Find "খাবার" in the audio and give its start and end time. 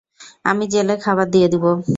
1.03-1.27